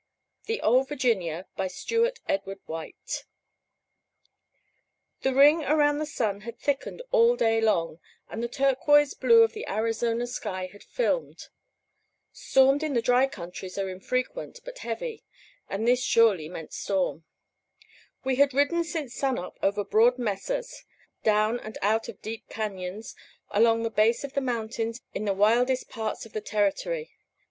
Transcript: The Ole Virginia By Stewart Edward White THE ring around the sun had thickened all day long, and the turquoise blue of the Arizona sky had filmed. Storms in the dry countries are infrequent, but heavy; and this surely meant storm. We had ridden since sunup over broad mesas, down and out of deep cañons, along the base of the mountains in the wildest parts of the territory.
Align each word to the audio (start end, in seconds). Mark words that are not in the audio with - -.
The 0.47 0.59
Ole 0.61 0.83
Virginia 0.83 1.45
By 1.55 1.67
Stewart 1.67 2.21
Edward 2.27 2.57
White 2.65 3.23
THE 5.21 5.31
ring 5.35 5.63
around 5.63 5.99
the 5.99 6.07
sun 6.07 6.41
had 6.41 6.57
thickened 6.57 7.03
all 7.11 7.35
day 7.35 7.61
long, 7.61 7.99
and 8.27 8.41
the 8.41 8.47
turquoise 8.47 9.13
blue 9.13 9.43
of 9.43 9.53
the 9.53 9.67
Arizona 9.69 10.25
sky 10.25 10.65
had 10.71 10.81
filmed. 10.83 11.49
Storms 12.33 12.81
in 12.81 12.95
the 12.95 13.01
dry 13.03 13.27
countries 13.27 13.77
are 13.77 13.89
infrequent, 13.89 14.59
but 14.65 14.79
heavy; 14.79 15.23
and 15.69 15.87
this 15.87 16.01
surely 16.01 16.49
meant 16.49 16.73
storm. 16.73 17.23
We 18.23 18.37
had 18.37 18.55
ridden 18.55 18.83
since 18.83 19.13
sunup 19.13 19.59
over 19.61 19.83
broad 19.83 20.17
mesas, 20.17 20.83
down 21.21 21.59
and 21.59 21.77
out 21.83 22.09
of 22.09 22.23
deep 22.23 22.49
cañons, 22.49 23.13
along 23.51 23.83
the 23.83 23.91
base 23.91 24.23
of 24.23 24.33
the 24.33 24.41
mountains 24.41 24.99
in 25.13 25.25
the 25.25 25.33
wildest 25.35 25.89
parts 25.89 26.25
of 26.25 26.33
the 26.33 26.41
territory. 26.41 27.11